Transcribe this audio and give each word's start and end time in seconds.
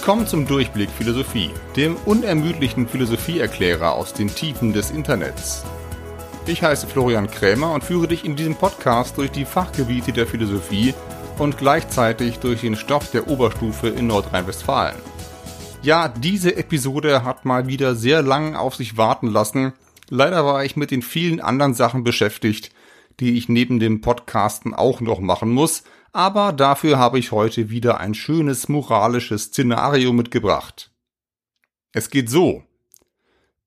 Willkommen 0.00 0.26
zum 0.26 0.46
Durchblick 0.46 0.88
Philosophie, 0.88 1.50
dem 1.76 1.94
unermüdlichen 2.06 2.88
Philosophieerklärer 2.88 3.92
aus 3.92 4.14
den 4.14 4.28
Tiefen 4.28 4.72
des 4.72 4.90
Internets. 4.90 5.62
Ich 6.46 6.62
heiße 6.62 6.86
Florian 6.86 7.30
Krämer 7.30 7.74
und 7.74 7.84
führe 7.84 8.08
dich 8.08 8.24
in 8.24 8.34
diesem 8.34 8.54
Podcast 8.54 9.18
durch 9.18 9.30
die 9.30 9.44
Fachgebiete 9.44 10.12
der 10.12 10.26
Philosophie 10.26 10.94
und 11.36 11.58
gleichzeitig 11.58 12.38
durch 12.38 12.62
den 12.62 12.76
Stoff 12.76 13.10
der 13.10 13.28
Oberstufe 13.28 13.88
in 13.88 14.06
Nordrhein-Westfalen. 14.06 14.96
Ja, 15.82 16.08
diese 16.08 16.56
Episode 16.56 17.22
hat 17.22 17.44
mal 17.44 17.66
wieder 17.66 17.94
sehr 17.94 18.22
lang 18.22 18.56
auf 18.56 18.76
sich 18.76 18.96
warten 18.96 19.26
lassen. 19.26 19.74
Leider 20.08 20.46
war 20.46 20.64
ich 20.64 20.76
mit 20.76 20.92
den 20.92 21.02
vielen 21.02 21.40
anderen 21.40 21.74
Sachen 21.74 22.04
beschäftigt, 22.04 22.70
die 23.20 23.36
ich 23.36 23.50
neben 23.50 23.78
dem 23.78 24.00
Podcasten 24.00 24.72
auch 24.72 25.02
noch 25.02 25.20
machen 25.20 25.50
muss, 25.50 25.82
aber 26.12 26.52
dafür 26.52 26.98
habe 26.98 27.18
ich 27.18 27.32
heute 27.32 27.70
wieder 27.70 28.00
ein 28.00 28.14
schönes 28.14 28.68
moralisches 28.68 29.44
Szenario 29.44 30.12
mitgebracht. 30.12 30.90
Es 31.92 32.10
geht 32.10 32.28
so. 32.28 32.64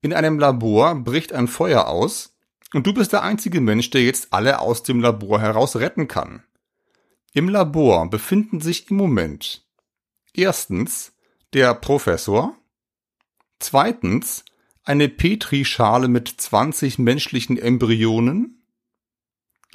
In 0.01 0.13
einem 0.13 0.39
Labor 0.39 0.95
bricht 0.95 1.33
ein 1.33 1.47
Feuer 1.47 1.87
aus 1.87 2.37
und 2.73 2.87
du 2.87 2.93
bist 2.93 3.13
der 3.13 3.23
einzige 3.23 3.61
Mensch, 3.61 3.89
der 3.89 4.03
jetzt 4.03 4.33
alle 4.33 4.59
aus 4.59 4.83
dem 4.83 4.99
Labor 4.99 5.39
heraus 5.39 5.75
retten 5.77 6.07
kann. 6.07 6.43
Im 7.33 7.49
Labor 7.49 8.09
befinden 8.09 8.59
sich 8.59 8.89
im 8.91 8.97
Moment 8.97 9.65
erstens 10.33 11.13
der 11.53 11.73
Professor, 11.73 12.55
zweitens 13.59 14.43
eine 14.83 15.07
Petrischale 15.07 16.07
mit 16.07 16.27
20 16.27 16.99
menschlichen 16.99 17.57
Embryonen, 17.57 18.63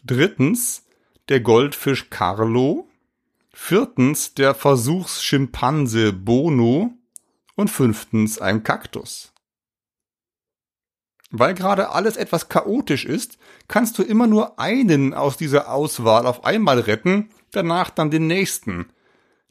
drittens 0.04 0.87
der 1.28 1.40
Goldfisch 1.40 2.08
Carlo, 2.08 2.88
viertens 3.52 4.34
der 4.34 4.54
Versuchsschimpanse 4.54 6.12
Bono 6.12 6.92
und 7.54 7.68
fünftens 7.68 8.40
ein 8.40 8.62
Kaktus. 8.62 9.32
Weil 11.30 11.52
gerade 11.52 11.90
alles 11.90 12.16
etwas 12.16 12.48
chaotisch 12.48 13.04
ist, 13.04 13.36
kannst 13.68 13.98
du 13.98 14.02
immer 14.02 14.26
nur 14.26 14.58
einen 14.58 15.12
aus 15.12 15.36
dieser 15.36 15.70
Auswahl 15.70 16.26
auf 16.26 16.44
einmal 16.44 16.80
retten, 16.80 17.28
danach 17.50 17.90
dann 17.90 18.10
den 18.10 18.26
nächsten. 18.26 18.86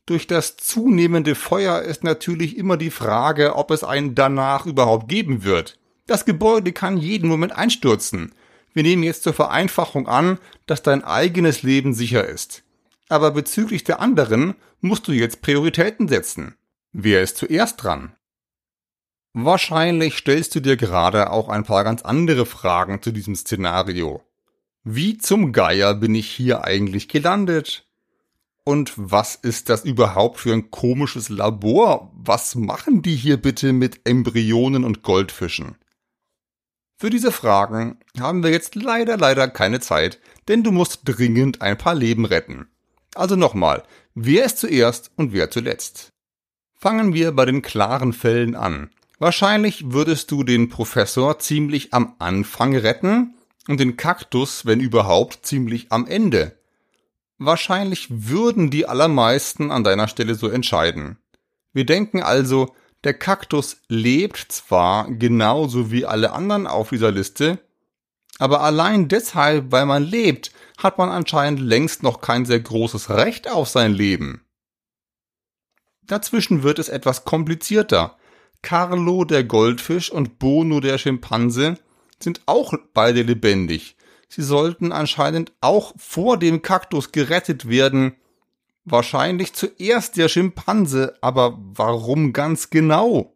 Durch 0.08 0.26
das 0.26 0.58
zunehmende 0.58 1.36
Feuer 1.36 1.82
ist 1.82 2.04
natürlich 2.04 2.58
immer 2.58 2.78
die 2.78 2.90
Frage, 2.90 3.56
ob 3.56 3.70
es 3.70 3.84
einen 3.84 4.16
danach 4.16 4.66
überhaupt 4.66 5.10
geben 5.10 5.44
wird. 5.44 5.78
Das 6.08 6.26
Gebäude 6.26 6.72
kann 6.72 6.98
jeden 6.98 7.28
Moment 7.28 7.52
einstürzen. 7.52 8.34
Wir 8.78 8.84
nehmen 8.84 9.02
jetzt 9.02 9.24
zur 9.24 9.34
Vereinfachung 9.34 10.08
an, 10.08 10.38
dass 10.68 10.84
dein 10.84 11.04
eigenes 11.04 11.64
Leben 11.64 11.96
sicher 11.96 12.28
ist. 12.28 12.62
Aber 13.10 13.32
bezüglich 13.32 13.84
der 13.84 14.00
anderen 14.00 14.54
musst 14.82 15.08
du 15.08 15.14
jetzt 15.14 15.42
Prioritäten 15.42 16.08
setzen. 16.08 16.54
Wer 16.92 17.24
ist 17.24 17.38
zuerst 17.38 17.82
dran? 17.82 18.16
Wahrscheinlich 19.34 20.18
stellst 20.18 20.54
du 20.54 20.60
dir 20.60 20.78
gerade 20.78 21.32
auch 21.32 21.50
ein 21.50 21.64
paar 21.64 21.84
ganz 21.84 22.04
andere 22.04 22.46
Fragen 22.46 23.02
zu 23.02 23.12
diesem 23.12 23.36
Szenario. 23.36 24.22
Wie 24.84 25.18
zum 25.18 25.54
Geier 25.54 25.96
bin 25.96 26.14
ich 26.14 26.30
hier 26.30 26.64
eigentlich 26.64 27.08
gelandet? 27.08 27.88
Und 28.64 28.94
was 28.96 29.34
ist 29.34 29.70
das 29.70 29.86
überhaupt 29.86 30.40
für 30.40 30.54
ein 30.54 30.70
komisches 30.70 31.30
Labor? 31.30 32.12
Was 32.14 32.54
machen 32.54 33.02
die 33.02 33.16
hier 33.16 33.38
bitte 33.38 33.74
mit 33.74 34.02
Embryonen 34.04 34.84
und 34.84 35.02
Goldfischen? 35.02 35.78
Für 37.00 37.12
diese 37.12 37.32
Fragen 37.32 38.00
haben 38.20 38.42
wir 38.42 38.50
jetzt 38.50 38.74
leider, 38.74 39.18
leider 39.18 39.48
keine 39.48 39.80
Zeit, 39.80 40.20
denn 40.48 40.64
du 40.64 40.72
musst 40.72 41.02
dringend 41.06 41.62
ein 41.62 41.78
paar 41.78 41.94
Leben 41.94 42.26
retten. 42.26 42.70
Also 43.14 43.36
nochmal, 43.36 43.84
wer 44.16 44.46
ist 44.46 44.58
zuerst 44.58 45.12
und 45.16 45.32
wer 45.32 45.52
zuletzt? 45.52 46.12
Fangen 46.74 47.14
wir 47.14 47.34
bei 47.34 47.46
den 47.46 47.62
klaren 47.62 48.14
Fällen 48.14 48.56
an. 48.56 48.90
Wahrscheinlich 49.20 49.92
würdest 49.92 50.32
du 50.32 50.44
den 50.44 50.70
Professor 50.70 51.38
ziemlich 51.38 51.94
am 51.94 52.16
Anfang 52.18 52.76
retten 52.76 53.36
und 53.68 53.80
den 53.80 53.96
Kaktus, 53.96 54.66
wenn 54.66 54.80
überhaupt, 54.80 55.46
ziemlich 55.46 55.92
am 55.92 56.08
Ende. 56.08 56.58
Wahrscheinlich 57.38 58.08
würden 58.10 58.72
die 58.72 58.88
allermeisten 58.88 59.70
an 59.70 59.84
deiner 59.84 60.08
Stelle 60.08 60.34
so 60.34 60.50
entscheiden. 60.50 61.20
Wir 61.74 61.86
denken 61.86 62.24
also, 62.24 62.74
der 63.08 63.14
Kaktus 63.14 63.78
lebt 63.88 64.52
zwar 64.52 65.10
genauso 65.10 65.92
wie 65.92 66.06
alle 66.06 66.34
anderen 66.34 66.68
auf 66.68 66.90
dieser 66.90 67.10
Liste, 67.10 67.58
aber 68.38 68.60
allein 68.60 69.08
deshalb, 69.08 69.72
weil 69.72 69.86
man 69.86 70.04
lebt, 70.04 70.52
hat 70.78 70.98
man 70.98 71.08
anscheinend 71.08 71.62
längst 71.62 72.04
noch 72.04 72.20
kein 72.20 72.46
sehr 72.46 72.60
großes 72.60 73.10
Recht 73.10 73.50
auf 73.50 73.70
sein 73.70 73.94
Leben. 73.94 74.42
Dazwischen 76.02 76.64
wird 76.64 76.80
es 76.80 76.90
etwas 76.90 77.24
komplizierter. 77.24 78.18
Carlo 78.62 79.24
der 79.24 79.46
Goldfisch 79.46 80.12
und 80.12 80.38
Bono 80.38 80.82
der 80.82 80.98
Schimpanse 80.98 81.78
sind 82.20 82.42
auch 82.46 82.74
beide 82.94 83.22
lebendig. 83.22 83.96
Sie 84.28 84.44
sollten 84.44 84.92
anscheinend 84.92 85.54
auch 85.62 85.94
vor 85.98 86.38
dem 86.38 86.62
Kaktus 86.62 87.14
gerettet 87.14 87.70
werden, 87.70 88.18
Wahrscheinlich 88.90 89.52
zuerst 89.52 90.16
der 90.16 90.30
Schimpanse, 90.30 91.18
aber 91.20 91.60
warum 91.60 92.32
ganz 92.32 92.70
genau? 92.70 93.36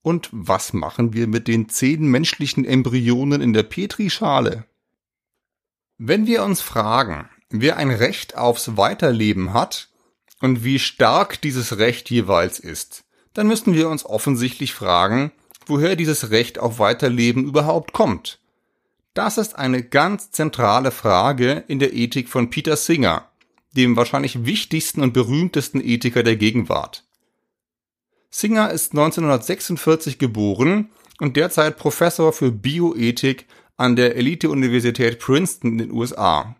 Und 0.00 0.30
was 0.32 0.72
machen 0.72 1.12
wir 1.12 1.26
mit 1.26 1.46
den 1.46 1.68
zehn 1.68 2.04
menschlichen 2.04 2.64
Embryonen 2.64 3.42
in 3.42 3.52
der 3.52 3.64
Petrischale? 3.64 4.64
Wenn 5.98 6.26
wir 6.26 6.42
uns 6.42 6.62
fragen, 6.62 7.28
wer 7.50 7.76
ein 7.76 7.90
Recht 7.90 8.38
aufs 8.38 8.78
Weiterleben 8.78 9.52
hat 9.52 9.90
und 10.40 10.64
wie 10.64 10.78
stark 10.78 11.42
dieses 11.42 11.76
Recht 11.76 12.08
jeweils 12.08 12.58
ist, 12.60 13.04
dann 13.34 13.46
müssen 13.46 13.74
wir 13.74 13.90
uns 13.90 14.06
offensichtlich 14.06 14.72
fragen, 14.72 15.32
woher 15.66 15.96
dieses 15.96 16.30
Recht 16.30 16.58
auf 16.58 16.78
Weiterleben 16.78 17.44
überhaupt 17.44 17.92
kommt. 17.92 18.40
Das 19.12 19.36
ist 19.36 19.58
eine 19.58 19.82
ganz 19.82 20.30
zentrale 20.30 20.92
Frage 20.92 21.62
in 21.68 21.78
der 21.78 21.92
Ethik 21.92 22.30
von 22.30 22.48
Peter 22.48 22.76
Singer, 22.76 23.29
dem 23.76 23.96
wahrscheinlich 23.96 24.44
wichtigsten 24.44 25.02
und 25.02 25.12
berühmtesten 25.12 25.80
Ethiker 25.80 26.22
der 26.22 26.36
Gegenwart. 26.36 27.04
Singer 28.30 28.70
ist 28.70 28.92
1946 28.92 30.18
geboren 30.18 30.90
und 31.18 31.36
derzeit 31.36 31.76
Professor 31.76 32.32
für 32.32 32.52
Bioethik 32.52 33.46
an 33.76 33.96
der 33.96 34.16
Elite-Universität 34.16 35.18
Princeton 35.18 35.72
in 35.72 35.78
den 35.78 35.90
USA. 35.90 36.56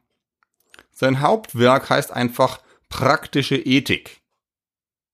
Sein 0.93 1.21
Hauptwerk 1.21 1.91
heißt 1.91 2.13
einfach 2.13 2.61
Praktische 2.89 3.57
Ethik. 3.57 4.21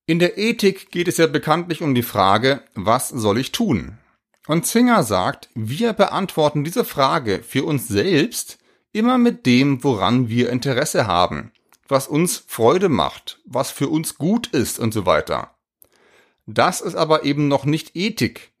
In 0.07 0.19
der 0.19 0.37
Ethik 0.37 0.89
geht 0.89 1.07
es 1.07 1.17
ja 1.17 1.27
bekanntlich 1.27 1.81
um 1.81 1.93
die 1.93 2.01
Frage, 2.01 2.63
was 2.73 3.09
soll 3.09 3.37
ich 3.37 3.51
tun? 3.51 3.99
Und 4.47 4.65
Singer 4.65 5.03
sagt, 5.03 5.49
wir 5.53 5.93
beantworten 5.93 6.63
diese 6.63 6.85
Frage 6.85 7.43
für 7.43 7.65
uns 7.65 7.87
selbst 7.87 8.57
immer 8.93 9.17
mit 9.17 9.45
dem, 9.45 9.83
woran 9.83 10.29
wir 10.29 10.49
Interesse 10.49 11.05
haben 11.05 11.51
was 11.89 12.07
uns 12.07 12.43
Freude 12.47 12.89
macht, 12.89 13.39
was 13.45 13.71
für 13.71 13.89
uns 13.89 14.17
gut 14.17 14.47
ist 14.47 14.79
und 14.79 14.93
so 14.93 15.05
weiter. 15.05 15.51
Das 16.45 16.81
ist 16.81 16.95
aber 16.95 17.23
eben 17.23 17.47
noch 17.47 17.65
nicht 17.65 17.95
Ethik. 17.95 18.51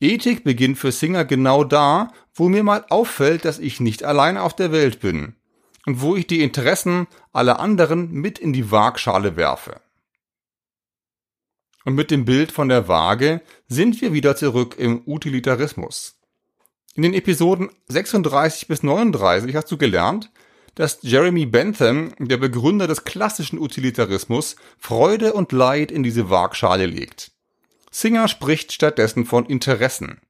Ethik 0.00 0.44
beginnt 0.44 0.78
für 0.78 0.92
Singer 0.92 1.24
genau 1.24 1.64
da, 1.64 2.12
wo 2.34 2.48
mir 2.48 2.62
mal 2.62 2.84
auffällt, 2.88 3.44
dass 3.44 3.58
ich 3.58 3.80
nicht 3.80 4.04
allein 4.04 4.38
auf 4.38 4.54
der 4.54 4.72
Welt 4.72 5.00
bin 5.00 5.34
und 5.86 6.00
wo 6.00 6.16
ich 6.16 6.26
die 6.26 6.42
Interessen 6.42 7.06
aller 7.32 7.60
anderen 7.60 8.10
mit 8.10 8.38
in 8.38 8.52
die 8.52 8.70
Waagschale 8.70 9.36
werfe. 9.36 9.80
Und 11.84 11.94
mit 11.94 12.10
dem 12.10 12.24
Bild 12.24 12.52
von 12.52 12.68
der 12.68 12.88
Waage 12.88 13.40
sind 13.68 14.00
wir 14.00 14.12
wieder 14.12 14.36
zurück 14.36 14.76
im 14.78 15.02
Utilitarismus. 15.06 16.18
In 16.94 17.02
den 17.02 17.14
Episoden 17.14 17.70
36 17.88 18.68
bis 18.68 18.82
39 18.82 19.54
hast 19.54 19.70
du 19.70 19.78
gelernt, 19.78 20.30
dass 20.74 20.98
Jeremy 21.02 21.46
Bentham, 21.46 22.12
der 22.18 22.36
Begründer 22.36 22.86
des 22.86 23.04
klassischen 23.04 23.58
Utilitarismus, 23.58 24.56
Freude 24.78 25.32
und 25.32 25.52
Leid 25.52 25.90
in 25.90 26.02
diese 26.02 26.30
Waagschale 26.30 26.86
legt. 26.86 27.32
Singer 27.90 28.28
spricht 28.28 28.72
stattdessen 28.72 29.24
von 29.24 29.46
Interessen. 29.46 30.20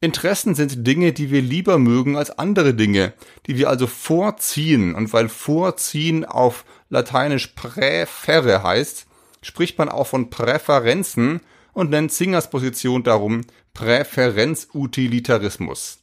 Interessen 0.00 0.56
sind 0.56 0.84
Dinge, 0.84 1.12
die 1.12 1.30
wir 1.30 1.42
lieber 1.42 1.78
mögen 1.78 2.16
als 2.16 2.36
andere 2.36 2.74
Dinge, 2.74 3.12
die 3.46 3.56
wir 3.56 3.68
also 3.68 3.86
vorziehen. 3.86 4.96
Und 4.96 5.12
weil 5.12 5.28
vorziehen 5.28 6.24
auf 6.24 6.64
Lateinisch 6.88 7.52
präferre 7.54 8.64
heißt, 8.64 9.06
spricht 9.42 9.78
man 9.78 9.88
auch 9.88 10.08
von 10.08 10.28
Präferenzen 10.28 11.40
und 11.72 11.90
nennt 11.90 12.12
Singers 12.12 12.50
Position 12.50 13.04
darum 13.04 13.42
Präferenzutilitarismus. 13.74 16.00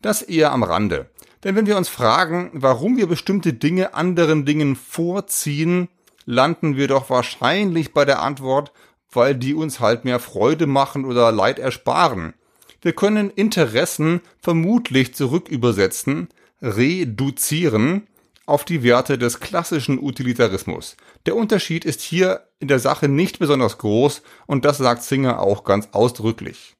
Das 0.00 0.22
eher 0.22 0.52
am 0.52 0.62
Rande. 0.62 1.10
Denn 1.44 1.56
wenn 1.56 1.66
wir 1.66 1.76
uns 1.76 1.88
fragen, 1.88 2.50
warum 2.52 2.96
wir 2.96 3.06
bestimmte 3.06 3.52
Dinge 3.52 3.94
anderen 3.94 4.44
Dingen 4.44 4.76
vorziehen, 4.76 5.88
landen 6.24 6.76
wir 6.76 6.88
doch 6.88 7.10
wahrscheinlich 7.10 7.92
bei 7.92 8.04
der 8.04 8.22
Antwort, 8.22 8.72
weil 9.10 9.34
die 9.34 9.54
uns 9.54 9.80
halt 9.80 10.04
mehr 10.04 10.20
Freude 10.20 10.66
machen 10.66 11.04
oder 11.04 11.32
Leid 11.32 11.58
ersparen. 11.58 12.34
Wir 12.80 12.92
können 12.92 13.30
Interessen 13.30 14.20
vermutlich 14.40 15.14
zurückübersetzen, 15.14 16.28
reduzieren 16.60 18.08
auf 18.46 18.64
die 18.64 18.82
Werte 18.82 19.18
des 19.18 19.40
klassischen 19.40 20.00
Utilitarismus. 20.00 20.96
Der 21.26 21.36
Unterschied 21.36 21.84
ist 21.84 22.00
hier 22.00 22.46
in 22.58 22.68
der 22.68 22.80
Sache 22.80 23.08
nicht 23.08 23.38
besonders 23.38 23.78
groß 23.78 24.22
und 24.46 24.64
das 24.64 24.78
sagt 24.78 25.02
Singer 25.02 25.40
auch 25.40 25.64
ganz 25.64 25.88
ausdrücklich. 25.92 26.74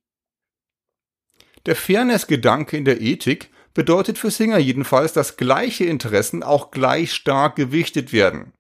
Der 1.67 1.77
Fairness-Gedanke 1.77 2.77
in 2.77 2.85
der 2.85 3.01
Ethik 3.01 3.52
bedeutet 3.75 4.19
für 4.19 4.31
Singer 4.31 4.59
jedenfalls, 4.59 5.13
dass 5.13 5.37
gleiche 5.37 5.85
Interessen 5.85 6.43
auch 6.43 6.71
gleich 6.71 7.13
stark 7.13 7.57
gewichtet 7.57 8.13
werden. 8.13 8.53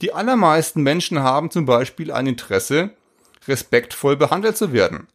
Die 0.00 0.12
allermeisten 0.12 0.82
Menschen 0.82 1.20
haben 1.20 1.50
zum 1.50 1.66
Beispiel 1.66 2.12
ein 2.12 2.26
Interesse, 2.26 2.90
respektvoll 3.46 4.16
behandelt 4.16 4.56
zu 4.56 4.72
werden. 4.72 5.08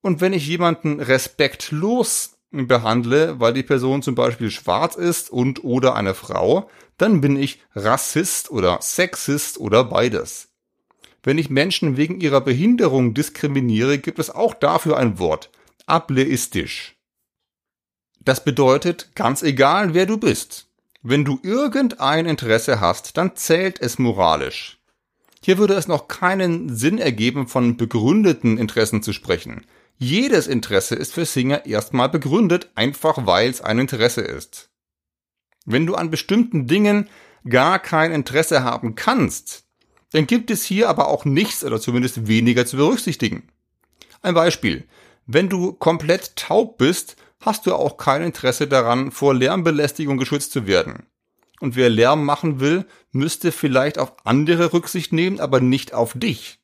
Und 0.00 0.20
wenn 0.20 0.32
ich 0.32 0.46
jemanden 0.46 1.00
respektlos 1.00 2.36
behandle, 2.50 3.40
weil 3.40 3.52
die 3.52 3.62
Person 3.62 4.02
zum 4.02 4.14
Beispiel 4.14 4.50
schwarz 4.50 4.94
ist 4.94 5.30
und 5.30 5.64
oder 5.64 5.94
eine 5.94 6.14
Frau, 6.14 6.68
dann 6.98 7.20
bin 7.20 7.36
ich 7.36 7.60
Rassist 7.74 8.50
oder 8.50 8.78
Sexist 8.82 9.58
oder 9.58 9.84
beides. 9.84 10.48
Wenn 11.22 11.38
ich 11.38 11.50
Menschen 11.50 11.96
wegen 11.96 12.20
ihrer 12.20 12.40
Behinderung 12.40 13.14
diskriminiere, 13.14 13.98
gibt 13.98 14.18
es 14.18 14.30
auch 14.30 14.54
dafür 14.54 14.96
ein 14.96 15.18
Wort. 15.18 15.50
Ableistisch. 15.86 16.91
Das 18.24 18.44
bedeutet, 18.44 19.14
ganz 19.14 19.42
egal 19.42 19.94
wer 19.94 20.06
du 20.06 20.16
bist. 20.16 20.66
Wenn 21.02 21.24
du 21.24 21.40
irgendein 21.42 22.26
Interesse 22.26 22.80
hast, 22.80 23.16
dann 23.16 23.34
zählt 23.34 23.80
es 23.80 23.98
moralisch. 23.98 24.78
Hier 25.44 25.58
würde 25.58 25.74
es 25.74 25.88
noch 25.88 26.06
keinen 26.06 26.74
Sinn 26.74 26.98
ergeben, 26.98 27.48
von 27.48 27.76
begründeten 27.76 28.58
Interessen 28.58 29.02
zu 29.02 29.12
sprechen. 29.12 29.66
Jedes 29.98 30.46
Interesse 30.46 30.94
ist 30.94 31.14
für 31.14 31.24
Singer 31.24 31.66
erstmal 31.66 32.08
begründet, 32.08 32.70
einfach 32.76 33.26
weil 33.26 33.50
es 33.50 33.60
ein 33.60 33.80
Interesse 33.80 34.20
ist. 34.20 34.70
Wenn 35.64 35.86
du 35.86 35.96
an 35.96 36.10
bestimmten 36.10 36.68
Dingen 36.68 37.08
gar 37.48 37.80
kein 37.80 38.12
Interesse 38.12 38.62
haben 38.62 38.94
kannst, 38.94 39.64
dann 40.12 40.28
gibt 40.28 40.50
es 40.52 40.62
hier 40.62 40.88
aber 40.88 41.08
auch 41.08 41.24
nichts 41.24 41.64
oder 41.64 41.80
zumindest 41.80 42.28
weniger 42.28 42.66
zu 42.66 42.76
berücksichtigen. 42.76 43.48
Ein 44.20 44.34
Beispiel. 44.34 44.84
Wenn 45.26 45.48
du 45.48 45.72
komplett 45.72 46.36
taub 46.36 46.78
bist, 46.78 47.16
hast 47.42 47.66
du 47.66 47.74
auch 47.74 47.96
kein 47.98 48.22
Interesse 48.22 48.66
daran, 48.66 49.10
vor 49.10 49.34
Lärmbelästigung 49.34 50.16
geschützt 50.16 50.52
zu 50.52 50.66
werden. 50.66 51.06
Und 51.60 51.76
wer 51.76 51.90
Lärm 51.90 52.24
machen 52.24 52.58
will, 52.58 52.86
müsste 53.12 53.52
vielleicht 53.52 53.98
auf 53.98 54.14
andere 54.24 54.72
Rücksicht 54.72 55.12
nehmen, 55.12 55.38
aber 55.38 55.60
nicht 55.60 55.94
auf 55.94 56.12
dich. 56.14 56.58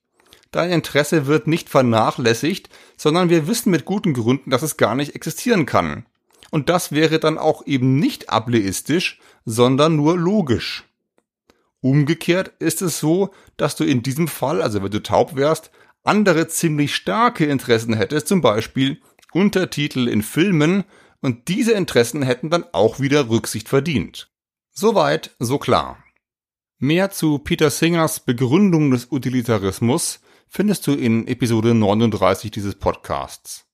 Dein 0.50 0.70
Interesse 0.70 1.26
wird 1.26 1.46
nicht 1.46 1.68
vernachlässigt, 1.68 2.70
sondern 2.96 3.28
wir 3.28 3.46
wissen 3.46 3.70
mit 3.70 3.84
guten 3.84 4.14
Gründen, 4.14 4.50
dass 4.50 4.62
es 4.62 4.76
gar 4.76 4.94
nicht 4.94 5.14
existieren 5.14 5.66
kann. 5.66 6.06
Und 6.50 6.68
das 6.68 6.92
wäre 6.92 7.18
dann 7.18 7.36
auch 7.36 7.66
eben 7.66 7.98
nicht 7.98 8.30
ableistisch, 8.30 9.20
sondern 9.44 9.96
nur 9.96 10.16
logisch. 10.16 10.84
Umgekehrt 11.80 12.52
ist 12.58 12.82
es 12.82 12.98
so, 12.98 13.32
dass 13.56 13.76
du 13.76 13.84
in 13.84 14.02
diesem 14.02 14.26
Fall, 14.26 14.62
also 14.62 14.82
wenn 14.82 14.90
du 14.90 15.02
taub 15.02 15.36
wärst, 15.36 15.70
andere 16.02 16.48
ziemlich 16.48 16.94
starke 16.94 17.44
Interessen 17.44 17.94
hättest, 17.94 18.26
zum 18.26 18.40
Beispiel 18.40 19.00
Untertitel 19.32 20.08
in 20.08 20.22
Filmen, 20.22 20.84
und 21.20 21.48
diese 21.48 21.72
Interessen 21.72 22.22
hätten 22.22 22.50
dann 22.50 22.64
auch 22.72 23.00
wieder 23.00 23.28
Rücksicht 23.28 23.68
verdient. 23.68 24.30
Soweit, 24.70 25.34
so 25.40 25.58
klar. 25.58 25.98
Mehr 26.78 27.10
zu 27.10 27.40
Peter 27.40 27.70
Singers 27.70 28.20
Begründung 28.20 28.92
des 28.92 29.10
Utilitarismus 29.10 30.20
findest 30.48 30.86
du 30.86 30.92
in 30.92 31.26
Episode 31.26 31.74
39 31.74 32.52
dieses 32.52 32.76
Podcasts. 32.76 33.66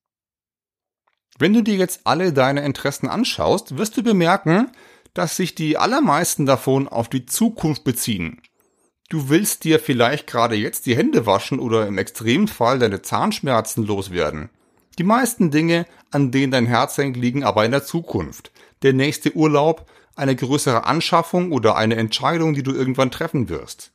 Wenn 1.38 1.52
du 1.52 1.62
dir 1.62 1.74
jetzt 1.74 2.00
alle 2.04 2.32
deine 2.32 2.64
Interessen 2.64 3.08
anschaust, 3.08 3.76
wirst 3.76 3.96
du 3.96 4.02
bemerken, 4.02 4.70
dass 5.12 5.36
sich 5.36 5.54
die 5.54 5.76
allermeisten 5.76 6.46
davon 6.46 6.88
auf 6.88 7.08
die 7.08 7.26
Zukunft 7.26 7.84
beziehen. 7.84 8.40
Du 9.10 9.28
willst 9.28 9.64
dir 9.64 9.78
vielleicht 9.80 10.26
gerade 10.26 10.54
jetzt 10.54 10.86
die 10.86 10.96
Hände 10.96 11.26
waschen 11.26 11.58
oder 11.58 11.86
im 11.86 11.98
Extremfall 11.98 12.78
deine 12.78 13.02
Zahnschmerzen 13.02 13.84
loswerden. 13.84 14.50
Die 14.98 15.04
meisten 15.04 15.50
Dinge, 15.50 15.86
an 16.10 16.30
denen 16.30 16.52
dein 16.52 16.66
Herz 16.66 16.96
hängt, 16.98 17.16
liegen 17.16 17.44
aber 17.44 17.64
in 17.64 17.72
der 17.72 17.84
Zukunft. 17.84 18.52
Der 18.82 18.92
nächste 18.92 19.34
Urlaub, 19.34 19.90
eine 20.14 20.36
größere 20.36 20.84
Anschaffung 20.84 21.50
oder 21.52 21.76
eine 21.76 21.96
Entscheidung, 21.96 22.54
die 22.54 22.62
du 22.62 22.72
irgendwann 22.72 23.10
treffen 23.10 23.48
wirst. 23.48 23.90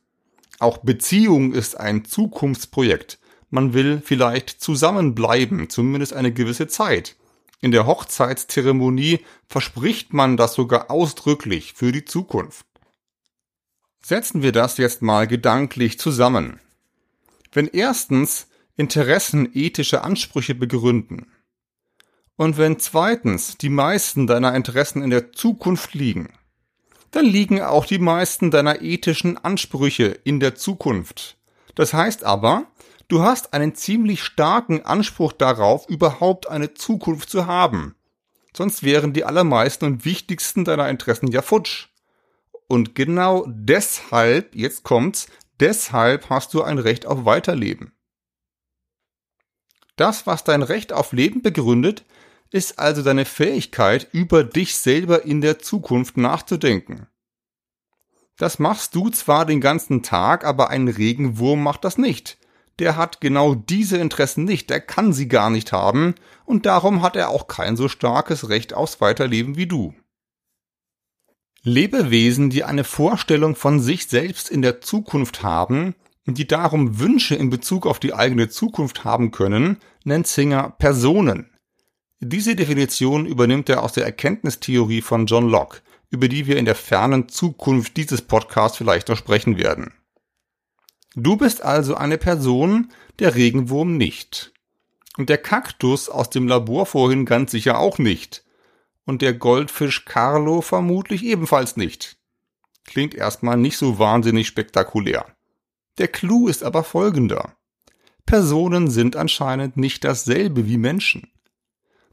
Auch 0.58 0.78
Beziehung 0.78 1.52
ist 1.52 1.80
ein 1.80 2.04
Zukunftsprojekt. 2.04 3.18
Man 3.48 3.72
will 3.72 4.02
vielleicht 4.04 4.60
zusammenbleiben, 4.62 5.70
zumindest 5.70 6.12
eine 6.12 6.32
gewisse 6.32 6.68
Zeit. 6.68 7.16
In 7.62 7.72
der 7.72 7.86
Hochzeitszeremonie 7.86 9.20
verspricht 9.46 10.12
man 10.12 10.36
das 10.36 10.54
sogar 10.54 10.90
ausdrücklich 10.90 11.72
für 11.74 11.92
die 11.92 12.04
Zukunft. 12.04 12.66
Setzen 14.02 14.42
wir 14.42 14.52
das 14.52 14.76
jetzt 14.76 15.02
mal 15.02 15.26
gedanklich 15.26 15.98
zusammen. 15.98 16.60
Wenn 17.52 17.66
erstens 17.66 18.46
Interessen 18.76 19.48
ethische 19.52 20.02
Ansprüche 20.02 20.54
begründen 20.54 21.26
und 22.40 22.56
wenn 22.56 22.78
zweitens 22.78 23.58
die 23.58 23.68
meisten 23.68 24.26
deiner 24.26 24.54
Interessen 24.54 25.02
in 25.02 25.10
der 25.10 25.30
Zukunft 25.34 25.92
liegen, 25.92 26.32
dann 27.10 27.26
liegen 27.26 27.60
auch 27.60 27.84
die 27.84 27.98
meisten 27.98 28.50
deiner 28.50 28.80
ethischen 28.80 29.36
Ansprüche 29.36 30.06
in 30.24 30.40
der 30.40 30.54
Zukunft. 30.54 31.36
Das 31.74 31.92
heißt 31.92 32.24
aber, 32.24 32.64
du 33.08 33.20
hast 33.20 33.52
einen 33.52 33.74
ziemlich 33.74 34.22
starken 34.22 34.86
Anspruch 34.86 35.34
darauf, 35.34 35.86
überhaupt 35.86 36.48
eine 36.48 36.72
Zukunft 36.72 37.28
zu 37.28 37.44
haben. 37.44 37.94
Sonst 38.56 38.82
wären 38.82 39.12
die 39.12 39.26
allermeisten 39.26 39.84
und 39.84 40.06
wichtigsten 40.06 40.64
deiner 40.64 40.88
Interessen 40.88 41.30
ja 41.30 41.42
futsch. 41.42 41.88
Und 42.68 42.94
genau 42.94 43.44
deshalb, 43.48 44.54
jetzt 44.54 44.82
kommt's, 44.82 45.26
deshalb 45.60 46.30
hast 46.30 46.54
du 46.54 46.62
ein 46.62 46.78
Recht 46.78 47.04
auf 47.04 47.26
Weiterleben. 47.26 47.92
Das, 50.00 50.26
was 50.26 50.44
dein 50.44 50.62
Recht 50.62 50.94
auf 50.94 51.12
Leben 51.12 51.42
begründet, 51.42 52.06
ist 52.50 52.78
also 52.78 53.02
deine 53.02 53.26
Fähigkeit, 53.26 54.08
über 54.12 54.44
dich 54.44 54.76
selber 54.76 55.26
in 55.26 55.42
der 55.42 55.58
Zukunft 55.58 56.16
nachzudenken. 56.16 57.06
Das 58.38 58.58
machst 58.58 58.94
du 58.94 59.10
zwar 59.10 59.44
den 59.44 59.60
ganzen 59.60 60.02
Tag, 60.02 60.46
aber 60.46 60.70
ein 60.70 60.88
Regenwurm 60.88 61.62
macht 61.62 61.84
das 61.84 61.98
nicht. 61.98 62.38
Der 62.78 62.96
hat 62.96 63.20
genau 63.20 63.54
diese 63.54 63.98
Interessen 63.98 64.44
nicht, 64.44 64.70
der 64.70 64.80
kann 64.80 65.12
sie 65.12 65.28
gar 65.28 65.50
nicht 65.50 65.70
haben, 65.70 66.14
und 66.46 66.64
darum 66.64 67.02
hat 67.02 67.14
er 67.14 67.28
auch 67.28 67.46
kein 67.46 67.76
so 67.76 67.86
starkes 67.86 68.48
Recht 68.48 68.72
aufs 68.72 69.02
Weiterleben 69.02 69.58
wie 69.58 69.66
du. 69.66 69.92
Lebewesen, 71.62 72.48
die 72.48 72.64
eine 72.64 72.84
Vorstellung 72.84 73.54
von 73.54 73.80
sich 73.80 74.06
selbst 74.06 74.48
in 74.48 74.62
der 74.62 74.80
Zukunft 74.80 75.42
haben 75.42 75.94
und 76.30 76.38
die 76.38 76.46
darum 76.46 77.00
Wünsche 77.00 77.34
in 77.34 77.50
Bezug 77.50 77.88
auf 77.88 77.98
die 77.98 78.14
eigene 78.14 78.48
Zukunft 78.48 79.02
haben 79.02 79.32
können, 79.32 79.78
nennt 80.04 80.28
Singer 80.28 80.70
Personen. 80.78 81.50
Diese 82.20 82.54
Definition 82.54 83.26
übernimmt 83.26 83.68
er 83.68 83.82
aus 83.82 83.94
der 83.94 84.04
Erkenntnistheorie 84.04 85.02
von 85.02 85.26
John 85.26 85.48
Locke, 85.48 85.80
über 86.08 86.28
die 86.28 86.46
wir 86.46 86.56
in 86.56 86.66
der 86.66 86.76
fernen 86.76 87.28
Zukunft 87.28 87.96
dieses 87.96 88.22
Podcasts 88.22 88.78
vielleicht 88.78 89.08
noch 89.08 89.16
sprechen 89.16 89.58
werden. 89.58 89.92
Du 91.16 91.36
bist 91.36 91.64
also 91.64 91.96
eine 91.96 92.16
Person, 92.16 92.92
der 93.18 93.34
Regenwurm 93.34 93.96
nicht. 93.96 94.52
Und 95.16 95.30
der 95.30 95.38
Kaktus 95.38 96.08
aus 96.08 96.30
dem 96.30 96.46
Labor 96.46 96.86
vorhin 96.86 97.24
ganz 97.24 97.50
sicher 97.50 97.80
auch 97.80 97.98
nicht. 97.98 98.44
Und 99.04 99.20
der 99.20 99.34
Goldfisch 99.34 100.04
Carlo 100.04 100.60
vermutlich 100.60 101.24
ebenfalls 101.24 101.76
nicht. 101.76 102.18
Klingt 102.84 103.16
erstmal 103.16 103.56
nicht 103.56 103.78
so 103.78 103.98
wahnsinnig 103.98 104.46
spektakulär. 104.46 105.26
Der 106.00 106.08
Clou 106.08 106.48
ist 106.48 106.64
aber 106.64 106.82
folgender. 106.82 107.56
Personen 108.24 108.90
sind 108.90 109.16
anscheinend 109.16 109.76
nicht 109.76 110.02
dasselbe 110.02 110.66
wie 110.66 110.78
Menschen. 110.78 111.28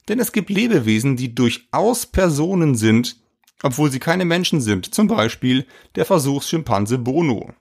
Denn 0.10 0.20
es 0.20 0.34
gibt 0.34 0.50
Lebewesen, 0.50 1.16
die 1.16 1.34
durchaus 1.34 2.06
Personen 2.06 2.76
sind, 2.76 3.16
obwohl 3.64 3.90
sie 3.90 4.00
keine 4.00 4.26
Menschen 4.26 4.60
sind, 4.60 4.94
zum 4.94 5.08
Beispiel 5.08 5.66
der 5.96 6.04
Versuchsschimpanse 6.04 6.98
Bono. 6.98 7.54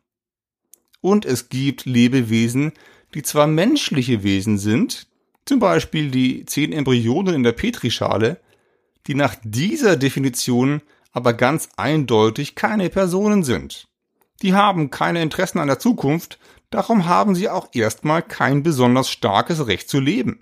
Und 1.01 1.25
es 1.25 1.49
gibt 1.49 1.85
Lebewesen, 1.85 2.73
die 3.15 3.23
zwar 3.23 3.47
menschliche 3.47 4.25
Wesen 4.25 4.59
sind, 4.59 5.07
zum 5.45 5.61
Beispiel 5.61 6.11
die 6.11 6.45
zehn 6.45 6.73
Embryonen 6.73 7.37
in 7.37 7.45
der 7.45 7.53
Petrischale, 7.53 8.41
die 9.07 9.15
nach 9.15 9.37
dieser 9.45 9.97
Definition 9.97 10.83
aber 11.13 11.35
ganz 11.35 11.69
eindeutig 11.77 12.57
keine 12.57 12.91
Personen 12.91 13.45
sind. 13.45 13.87
Die 14.43 14.55
haben 14.55 14.91
keine 14.91 15.23
Interessen 15.23 15.59
an 15.59 15.69
der 15.69 15.79
Zukunft, 15.79 16.39
darum 16.71 17.07
haben 17.07 17.35
sie 17.35 17.49
auch 17.49 17.69
erstmal 17.73 18.23
kein 18.23 18.63
besonders 18.63 19.11
starkes 19.11 19.67
Recht 19.67 19.89
zu 19.89 20.01
leben. 20.01 20.41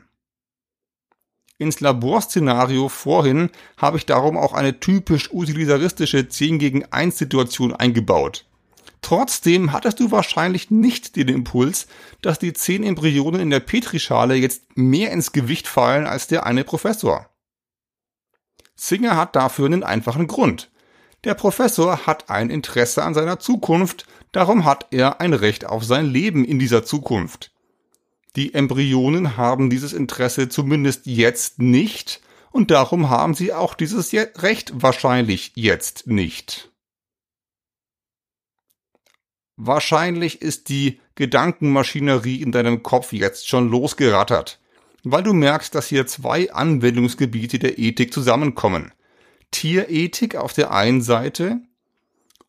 Ins 1.58 1.80
Laborszenario 1.80 2.88
vorhin 2.88 3.50
habe 3.76 3.96
ich 3.96 4.06
darum 4.06 4.36
auch 4.36 4.52
eine 4.52 4.80
typisch 4.80 5.32
utilitaristische 5.32 6.28
10 6.28 6.58
gegen 6.58 6.84
1 6.86 7.16
Situation 7.16 7.72
eingebaut. 7.72 8.46
Trotzdem 9.02 9.72
hattest 9.72 10.00
du 10.00 10.10
wahrscheinlich 10.10 10.70
nicht 10.70 11.14
den 11.14 11.28
Impuls, 11.28 11.86
dass 12.22 12.38
die 12.38 12.54
10 12.54 12.82
Embryonen 12.82 13.40
in 13.40 13.50
der 13.50 13.60
Petrischale 13.60 14.34
jetzt 14.34 14.76
mehr 14.76 15.12
ins 15.12 15.30
Gewicht 15.30 15.68
fallen 15.68 16.06
als 16.06 16.26
der 16.26 16.46
eine 16.46 16.64
Professor. 16.64 17.28
Singer 18.74 19.16
hat 19.16 19.36
dafür 19.36 19.66
einen 19.66 19.84
einfachen 19.84 20.26
Grund. 20.26 20.70
Der 21.24 21.34
Professor 21.34 22.06
hat 22.06 22.28
ein 22.28 22.50
Interesse 22.50 23.02
an 23.02 23.14
seiner 23.14 23.38
Zukunft, 23.38 24.06
darum 24.32 24.66
hat 24.66 24.88
er 24.90 25.22
ein 25.22 25.32
Recht 25.32 25.64
auf 25.64 25.82
sein 25.82 26.06
Leben 26.06 26.44
in 26.44 26.58
dieser 26.58 26.84
Zukunft. 26.84 27.50
Die 28.36 28.52
Embryonen 28.52 29.38
haben 29.38 29.70
dieses 29.70 29.94
Interesse 29.94 30.50
zumindest 30.50 31.06
jetzt 31.06 31.60
nicht 31.60 32.20
und 32.50 32.70
darum 32.70 33.08
haben 33.08 33.34
sie 33.34 33.52
auch 33.54 33.74
dieses 33.74 34.12
Recht 34.12 34.72
wahrscheinlich 34.74 35.52
jetzt 35.54 36.06
nicht. 36.06 36.70
Wahrscheinlich 39.56 40.42
ist 40.42 40.68
die 40.68 41.00
Gedankenmaschinerie 41.14 42.42
in 42.42 42.52
deinem 42.52 42.82
Kopf 42.82 43.12
jetzt 43.12 43.48
schon 43.48 43.70
losgerattert, 43.70 44.60
weil 45.04 45.22
du 45.22 45.32
merkst, 45.32 45.74
dass 45.74 45.86
hier 45.86 46.06
zwei 46.06 46.52
Anwendungsgebiete 46.52 47.58
der 47.58 47.78
Ethik 47.78 48.12
zusammenkommen. 48.12 48.92
Tierethik 49.54 50.34
auf 50.34 50.52
der 50.52 50.72
einen 50.72 51.00
Seite, 51.00 51.60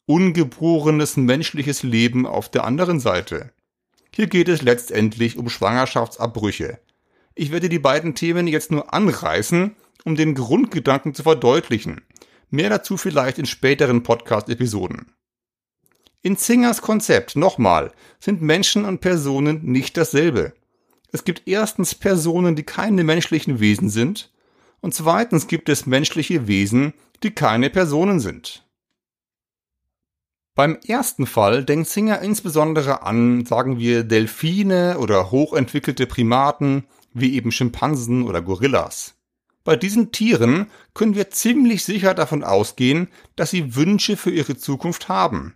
ungeborenes 0.08 1.18
menschliches 1.18 1.84
Leben 1.84 2.26
auf 2.26 2.50
der 2.50 2.64
anderen 2.64 3.00
Seite. 3.00 3.52
Hier 4.12 4.26
geht 4.26 4.50
es 4.50 4.64
letztendlich 4.64 5.38
um 5.38 5.48
Schwangerschaftsabbrüche. 5.48 6.80
Ich 7.36 7.52
werde 7.52 7.70
die 7.70 7.78
beiden 7.78 8.16
Themen 8.16 8.48
jetzt 8.48 8.72
nur 8.72 8.92
anreißen, 8.92 9.76
um 10.04 10.16
den 10.16 10.34
Grundgedanken 10.34 11.14
zu 11.14 11.22
verdeutlichen. 11.22 12.02
Mehr 12.50 12.72
dazu 12.72 12.98
vielleicht 12.98 13.38
in 13.38 13.46
späteren 13.46 14.02
Podcast-Episoden. 14.02 15.12
In 16.24 16.38
Zingers 16.38 16.82
Konzept, 16.82 17.36
nochmal, 17.36 17.92
sind 18.20 18.42
Menschen 18.42 18.84
und 18.84 19.00
Personen 19.00 19.64
nicht 19.64 19.96
dasselbe. 19.96 20.54
Es 21.12 21.24
gibt 21.24 21.44
erstens 21.46 21.94
Personen, 21.94 22.56
die 22.56 22.64
keine 22.64 23.04
menschlichen 23.04 23.60
Wesen 23.60 23.92
sind, 23.92 24.32
und 24.86 24.94
zweitens 24.94 25.48
gibt 25.48 25.68
es 25.68 25.88
menschliche 25.88 26.48
Wesen, 26.48 26.94
die 27.24 27.32
keine 27.32 27.72
Personen 27.72 28.20
sind. 28.20 28.68
Beim 30.54 30.77
ersten 30.86 31.25
Fall 31.25 31.65
denkt 31.65 31.89
Singer 31.89 32.22
insbesondere 32.22 33.01
an, 33.01 33.48
sagen 33.48 33.80
wir, 33.80 34.04
Delfine 34.04 35.00
oder 35.00 35.32
hochentwickelte 35.32 36.06
Primaten, 36.06 36.84
wie 37.13 37.34
eben 37.34 37.51
Schimpansen 37.51 38.27
oder 38.27 38.44
Gorillas. 38.44 39.15
Bei 39.63 39.75
diesen 39.75 40.12
Tieren 40.12 40.68
können 40.94 41.15
wir 41.15 41.32
ziemlich 41.32 41.84
sicher 41.84 42.13
davon 42.13 42.44
ausgehen, 42.44 43.08
dass 43.36 43.50
sie 43.50 43.75
Wünsche 43.75 44.15
für 44.15 44.30
ihre 44.30 44.56
Zukunft 44.56 45.10
haben. 45.10 45.56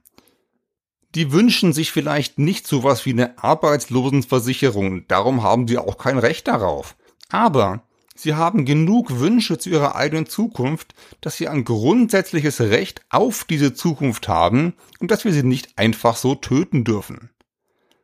Die 1.13 1.31
wünschen 1.31 1.71
sich 1.71 1.91
vielleicht 1.91 2.39
nicht 2.39 2.65
sowas 2.65 3.05
wie 3.05 3.11
eine 3.11 3.37
Arbeitslosenversicherung, 3.37 5.07
darum 5.07 5.43
haben 5.43 5.67
sie 5.67 5.77
auch 5.77 5.99
kein 5.99 6.17
Recht 6.17 6.47
darauf. 6.47 6.95
Aber 7.29 7.83
Sie 8.21 8.33
haben 8.33 8.65
genug 8.65 9.21
Wünsche 9.21 9.57
zu 9.57 9.69
ihrer 9.69 9.95
eigenen 9.95 10.25
Zukunft, 10.25 10.93
dass 11.21 11.37
sie 11.37 11.47
ein 11.47 11.63
grundsätzliches 11.63 12.59
Recht 12.59 13.01
auf 13.09 13.45
diese 13.45 13.73
Zukunft 13.73 14.27
haben 14.27 14.73
und 14.99 15.09
dass 15.09 15.23
wir 15.23 15.31
sie 15.31 15.43
nicht 15.43 15.77
einfach 15.77 16.17
so 16.17 16.35
töten 16.35 16.83
dürfen. 16.83 17.29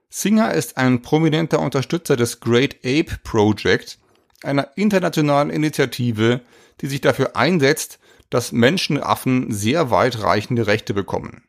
Singer 0.08 0.54
ist 0.54 0.78
ein 0.78 1.02
prominenter 1.02 1.60
Unterstützer 1.60 2.16
des 2.16 2.40
Great 2.40 2.78
Ape 2.86 3.18
Project, 3.26 4.00
einer 4.42 4.70
internationalen 4.78 5.50
Initiative, 5.50 6.40
die 6.80 6.88
sich 6.88 7.02
dafür 7.02 7.36
einsetzt, 7.36 8.00
dass 8.30 8.54
Menschenaffen 8.54 9.52
sehr 9.52 9.92
weitreichende 9.92 10.66
Rechte 10.66 10.94
bekommen. 10.94 11.44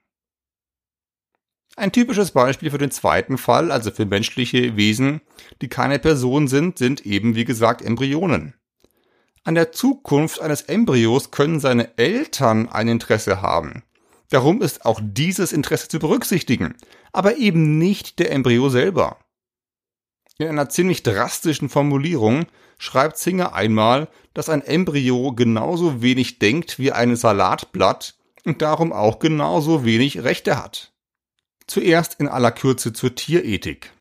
Ein 1.79 1.93
typisches 1.93 2.31
Beispiel 2.31 2.71
für 2.71 2.79
den 2.79 2.91
zweiten 2.91 3.37
Fall, 3.37 3.71
also 3.71 3.91
für 3.91 4.07
menschliche 4.07 4.77
Wesen, 4.77 5.21
die 5.61 5.69
keine 5.69 5.99
Person 5.99 6.49
sind, 6.49 6.79
sind 6.79 7.05
eben 7.05 7.35
wie 7.35 7.45
gesagt 7.45 7.83
Embryonen. 7.83 8.55
An 9.45 9.55
der 9.55 9.73
Zukunft 9.73 10.41
eines 10.41 10.63
Embryos 10.63 11.31
können 11.31 11.61
seine 11.61 11.99
Eltern 11.99 12.71
ein 12.71 12.89
Interesse 12.89 13.43
haben. 13.43 13.83
Darum 14.31 14.63
ist 14.63 14.87
auch 14.87 15.01
dieses 15.03 15.53
Interesse 15.53 15.89
zu 15.89 15.99
berücksichtigen, 15.99 16.75
aber 17.13 17.37
eben 17.37 17.77
nicht 17.77 18.19
der 18.21 18.33
Embryo 18.33 18.71
selber. 18.71 19.19
In 20.39 20.49
einer 20.49 20.71
ziemlich 20.71 21.03
drastischen 21.03 21.69
Formulierung 21.69 22.47
schreibt 22.79 23.19
Singer 23.19 23.55
einmal, 23.55 24.09
dass 24.33 24.49
ein 24.49 24.63
Embryo 24.63 25.33
genauso 25.33 26.01
wenig 26.01 26.39
denkt 26.39 26.79
wie 26.79 26.93
ein 26.93 27.17
Salatblatt 27.17 28.17
und 28.47 28.63
darum 28.63 28.95
auch 28.95 29.19
genauso 29.19 29.85
wenig 29.85 30.25
Rechte 30.25 30.63
hat. 30.63 30.96
Zuerst 31.67 32.21
in 32.21 32.29
aller 32.29 32.53
Kürze 32.53 32.93
zur 32.93 33.15
Tierethik. 33.15 33.93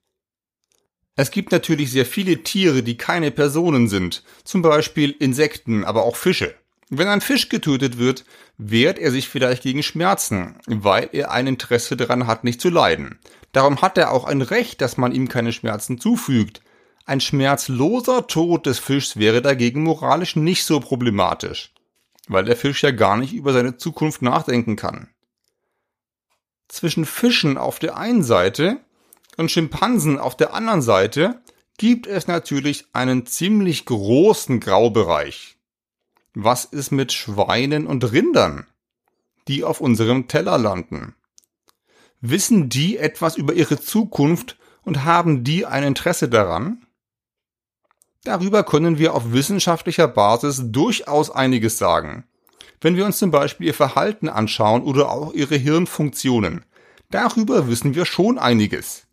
Es 1.15 1.31
gibt 1.31 1.51
natürlich 1.51 1.91
sehr 1.91 2.05
viele 2.05 2.43
Tiere, 2.43 2.84
die 2.84 2.98
keine 2.98 3.31
Personen 3.31 3.88
sind, 3.88 4.24
zum 4.43 4.62
Beispiel 4.62 5.12
Insekten, 5.12 5.86
aber 5.86 6.03
auch 6.03 6.15
Fische. 6.15 6.53
Wenn 6.89 7.07
ein 7.07 7.22
Fisch 7.22 7.50
getötet 7.50 7.98
wird, 7.98 8.25
wehrt 8.57 9.00
er 9.00 9.12
sich 9.12 9.29
vielleicht 9.29 9.63
gegen 9.63 9.81
Schmerzen, 9.81 10.57
weil 10.67 11.10
er 11.13 11.31
ein 11.31 11.48
Interesse 11.48 11.98
daran 11.98 12.27
hat, 12.27 12.43
nicht 12.43 12.62
zu 12.62 12.69
leiden. 12.69 13.19
Darum 13.53 13.81
hat 13.81 13.98
er 13.98 14.12
auch 14.12 14.25
ein 14.25 14.41
Recht, 14.41 14.81
dass 14.81 14.98
man 14.98 15.13
ihm 15.13 15.29
keine 15.29 15.53
Schmerzen 15.53 16.00
zufügt. 16.00 16.62
Ein 17.05 17.22
schmerzloser 17.22 18.27
Tod 18.27 18.65
des 18.65 18.77
Fischs 18.77 19.17
wäre 19.17 19.41
dagegen 19.41 19.84
moralisch 19.84 20.36
nicht 20.36 20.65
so 20.65 20.79
problematisch, 20.79 21.74
weil 22.27 22.43
der 22.43 22.57
Fisch 22.57 22.84
ja 22.84 22.91
gar 22.91 23.17
nicht 23.17 23.34
über 23.34 23.53
seine 23.53 23.77
Zukunft 23.77 24.22
nachdenken 24.22 24.75
kann 24.75 25.10
zwischen 26.67 27.05
Fischen 27.05 27.57
auf 27.57 27.79
der 27.79 27.98
einen 27.98 28.24
Seite 28.24 28.79
und 29.38 29.51
Schimpansen 29.51 30.19
auf 30.19 30.36
der 30.38 30.53
anderen 30.53 30.81
Seite 30.81 31.41
gibt 31.77 32.07
es 32.07 32.27
natürlich 32.27 32.86
einen 32.93 33.25
ziemlich 33.25 33.86
großen 33.86 34.60
Graubereich. 34.60 35.57
Was 36.34 36.65
ist 36.65 36.91
mit 36.91 37.13
Schweinen 37.13 37.88
und 37.88 38.12
Rindern, 38.12 38.67
die 39.48 39.63
auf 39.63 39.81
unserem 39.81 40.27
Teller 40.27 40.57
landen? 40.57 41.15
Wissen 42.22 42.69
die 42.69 42.98
etwas 42.98 43.38
über 43.38 43.53
ihre 43.53 43.79
Zukunft 43.79 44.57
und 44.84 45.03
haben 45.03 45.43
die 45.43 45.65
ein 45.65 45.84
Interesse 45.84 46.29
daran? 46.29 46.86
Darüber 48.24 48.63
können 48.63 48.98
wir 48.98 49.13
auf 49.13 49.31
wissenschaftlicher 49.31 50.07
Basis 50.07 50.63
durchaus 50.65 51.29
einiges 51.29 51.77
sagen. 51.77 52.25
Wenn 52.86 52.98
wir 52.98 53.06
uns 53.08 53.18
zum 53.18 53.32
Beispiel 53.32 53.65
ihr 53.65 53.74
Verhalten 53.74 54.30
anschauen 54.30 54.84
oder 54.84 55.10
auch 55.10 55.34
ihre 55.34 55.56
Hirnfunktionen, 55.56 56.65
darüber 57.10 57.68
wissen 57.68 57.96
wir 57.96 58.06
schon 58.06 58.38
einiges. 58.38 59.08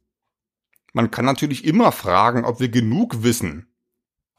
Man 0.93 1.11
kann 1.11 1.25
natürlich 1.25 1.65
immer 1.65 1.91
fragen, 1.91 2.45
ob 2.45 2.61
wir 2.61 2.69
genug 2.69 3.23
wissen. 3.23 3.73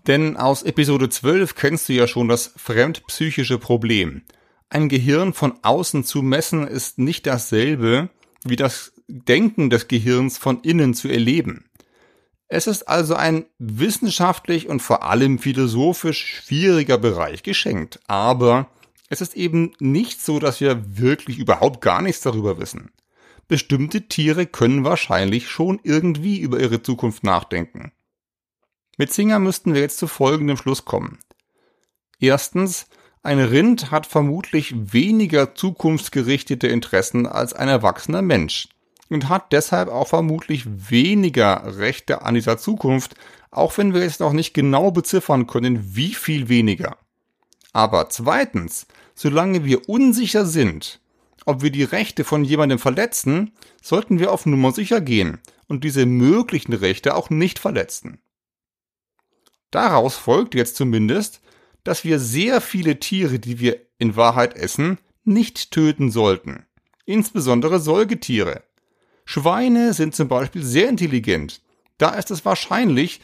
Denn 0.05 0.37
aus 0.37 0.61
Episode 0.61 1.09
12 1.09 1.55
kennst 1.55 1.89
du 1.89 1.93
ja 1.93 2.05
schon 2.05 2.27
das 2.27 2.53
fremdpsychische 2.57 3.57
Problem. 3.57 4.21
Ein 4.69 4.87
Gehirn 4.87 5.33
von 5.33 5.57
außen 5.63 6.03
zu 6.03 6.21
messen 6.21 6.67
ist 6.67 6.99
nicht 6.99 7.25
dasselbe 7.25 8.11
wie 8.43 8.55
das 8.55 8.93
Denken 9.07 9.71
des 9.71 9.87
Gehirns 9.87 10.37
von 10.37 10.61
innen 10.61 10.93
zu 10.93 11.07
erleben. 11.07 11.71
Es 12.49 12.67
ist 12.67 12.83
also 12.83 13.15
ein 13.15 13.47
wissenschaftlich 13.57 14.69
und 14.69 14.83
vor 14.83 15.01
allem 15.01 15.39
philosophisch 15.39 16.23
schwieriger 16.23 16.99
Bereich 16.99 17.41
geschenkt, 17.41 17.99
aber 18.05 18.69
es 19.13 19.21
ist 19.21 19.35
eben 19.35 19.73
nicht 19.79 20.21
so, 20.23 20.39
dass 20.39 20.59
wir 20.59 20.97
wirklich 20.97 21.37
überhaupt 21.37 21.81
gar 21.81 22.01
nichts 22.01 22.21
darüber 22.21 22.59
wissen. 22.59 22.91
Bestimmte 23.47 24.07
Tiere 24.07 24.47
können 24.47 24.83
wahrscheinlich 24.83 25.49
schon 25.49 25.79
irgendwie 25.83 26.39
über 26.39 26.59
ihre 26.59 26.81
Zukunft 26.81 27.23
nachdenken. 27.23 27.91
Mit 28.97 29.13
Singer 29.13 29.37
müssten 29.37 29.75
wir 29.75 29.81
jetzt 29.81 29.99
zu 29.99 30.07
folgendem 30.07 30.57
Schluss 30.57 30.83
kommen. 30.83 31.19
Erstens, 32.19 32.87
ein 33.21 33.39
Rind 33.39 33.91
hat 33.91 34.07
vermutlich 34.07 34.73
weniger 34.93 35.53
zukunftsgerichtete 35.53 36.67
Interessen 36.67 37.27
als 37.27 37.53
ein 37.53 37.67
erwachsener 37.67 38.23
Mensch 38.23 38.67
und 39.09 39.29
hat 39.29 39.51
deshalb 39.51 39.89
auch 39.89 40.07
vermutlich 40.07 40.65
weniger 40.89 41.77
Rechte 41.77 42.23
an 42.23 42.33
dieser 42.33 42.57
Zukunft, 42.57 43.13
auch 43.51 43.77
wenn 43.77 43.93
wir 43.93 44.01
jetzt 44.01 44.21
noch 44.21 44.33
nicht 44.33 44.55
genau 44.55 44.89
beziffern 44.89 45.45
können, 45.45 45.95
wie 45.95 46.15
viel 46.15 46.49
weniger. 46.49 46.97
Aber 47.73 48.09
zweitens, 48.09 48.85
solange 49.15 49.65
wir 49.65 49.89
unsicher 49.89 50.45
sind, 50.45 50.99
ob 51.45 51.61
wir 51.61 51.71
die 51.71 51.83
Rechte 51.83 52.23
von 52.23 52.43
jemandem 52.43 52.79
verletzen, 52.79 53.51
sollten 53.81 54.19
wir 54.19 54.31
auf 54.31 54.45
Nummer 54.45 54.71
sicher 54.71 55.01
gehen 55.01 55.39
und 55.67 55.83
diese 55.83 56.05
möglichen 56.05 56.73
Rechte 56.73 57.15
auch 57.15 57.29
nicht 57.29 57.59
verletzen. 57.59 58.19
Daraus 59.71 60.15
folgt 60.15 60.55
jetzt 60.55 60.75
zumindest, 60.75 61.41
dass 61.83 62.03
wir 62.03 62.19
sehr 62.19 62.61
viele 62.61 62.99
Tiere, 62.99 63.39
die 63.39 63.59
wir 63.59 63.81
in 63.97 64.15
Wahrheit 64.15 64.55
essen, 64.55 64.99
nicht 65.23 65.71
töten 65.71 66.11
sollten. 66.11 66.65
Insbesondere 67.05 67.79
Säugetiere. 67.79 68.63
Schweine 69.25 69.93
sind 69.93 70.15
zum 70.15 70.27
Beispiel 70.27 70.63
sehr 70.63 70.89
intelligent. 70.89 71.61
Da 71.97 72.09
ist 72.11 72.31
es 72.31 72.45
wahrscheinlich 72.45 73.21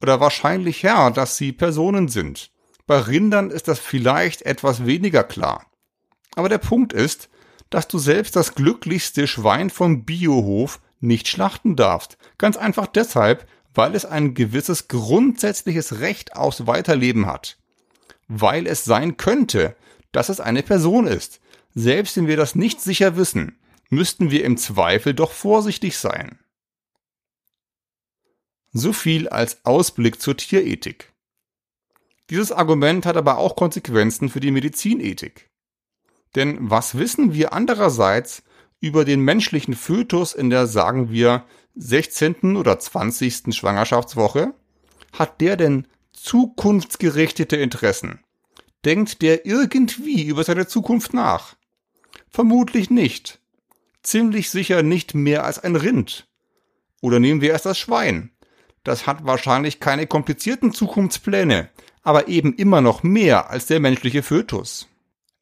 oder 0.00 0.20
wahrscheinlicher, 0.20 1.10
dass 1.10 1.36
sie 1.36 1.52
Personen 1.52 2.08
sind. 2.08 2.50
Bei 2.86 2.98
Rindern 2.98 3.50
ist 3.50 3.68
das 3.68 3.78
vielleicht 3.78 4.42
etwas 4.42 4.86
weniger 4.86 5.24
klar. 5.24 5.66
Aber 6.36 6.48
der 6.48 6.58
Punkt 6.58 6.92
ist, 6.92 7.28
dass 7.70 7.88
du 7.88 7.98
selbst 7.98 8.36
das 8.36 8.54
glücklichste 8.54 9.26
Schwein 9.26 9.70
vom 9.70 10.04
Biohof 10.04 10.80
nicht 11.00 11.28
schlachten 11.28 11.76
darfst. 11.76 12.16
Ganz 12.38 12.56
einfach 12.56 12.86
deshalb, 12.86 13.48
weil 13.74 13.94
es 13.94 14.04
ein 14.04 14.34
gewisses 14.34 14.88
grundsätzliches 14.88 16.00
Recht 16.00 16.36
aufs 16.36 16.66
Weiterleben 16.66 17.26
hat. 17.26 17.58
Weil 18.28 18.66
es 18.66 18.84
sein 18.84 19.16
könnte, 19.16 19.76
dass 20.12 20.28
es 20.28 20.40
eine 20.40 20.62
Person 20.62 21.06
ist. 21.06 21.40
Selbst 21.74 22.16
wenn 22.16 22.26
wir 22.26 22.36
das 22.36 22.54
nicht 22.54 22.80
sicher 22.80 23.16
wissen, 23.16 23.58
müssten 23.90 24.30
wir 24.30 24.44
im 24.44 24.56
Zweifel 24.56 25.12
doch 25.12 25.32
vorsichtig 25.32 25.98
sein. 25.98 26.38
So 28.72 28.92
viel 28.92 29.28
als 29.28 29.64
Ausblick 29.64 30.20
zur 30.20 30.36
Tierethik. 30.36 31.12
Dieses 32.30 32.50
Argument 32.52 33.06
hat 33.06 33.16
aber 33.16 33.38
auch 33.38 33.56
Konsequenzen 33.56 34.28
für 34.28 34.40
die 34.40 34.50
Medizinethik. 34.50 35.50
Denn 36.34 36.58
was 36.60 36.98
wissen 36.98 37.32
wir 37.32 37.52
andererseits 37.52 38.42
über 38.80 39.04
den 39.04 39.20
menschlichen 39.20 39.74
Fötus 39.74 40.34
in 40.34 40.50
der, 40.50 40.66
sagen 40.66 41.10
wir, 41.10 41.44
16. 41.76 42.56
oder 42.56 42.78
20. 42.78 43.54
Schwangerschaftswoche? 43.54 44.54
Hat 45.12 45.40
der 45.40 45.56
denn 45.56 45.86
zukunftsgerichtete 46.12 47.56
Interessen? 47.56 48.20
Denkt 48.84 49.22
der 49.22 49.46
irgendwie 49.46 50.24
über 50.24 50.44
seine 50.44 50.66
Zukunft 50.66 51.14
nach? 51.14 51.56
Vermutlich 52.28 52.90
nicht. 52.90 53.40
Ziemlich 54.02 54.50
sicher 54.50 54.82
nicht 54.82 55.14
mehr 55.14 55.44
als 55.44 55.58
ein 55.58 55.76
Rind. 55.76 56.28
Oder 57.00 57.18
nehmen 57.18 57.40
wir 57.40 57.50
erst 57.50 57.66
das 57.66 57.78
Schwein. 57.78 58.30
Das 58.84 59.06
hat 59.06 59.24
wahrscheinlich 59.24 59.80
keine 59.80 60.06
komplizierten 60.06 60.72
Zukunftspläne, 60.72 61.70
aber 62.06 62.28
eben 62.28 62.54
immer 62.54 62.80
noch 62.80 63.02
mehr 63.02 63.50
als 63.50 63.66
der 63.66 63.80
menschliche 63.80 64.22
Fötus. 64.22 64.86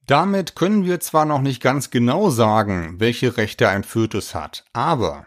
Damit 0.07 0.57
können 0.57 0.87
wir 0.87 0.99
zwar 0.99 1.27
noch 1.27 1.43
nicht 1.43 1.63
ganz 1.63 1.91
genau 1.91 2.31
sagen, 2.31 2.95
welche 2.99 3.37
Rechte 3.37 3.69
ein 3.69 3.85
Fötus 3.85 4.35
hat, 4.35 4.65
aber 4.73 5.27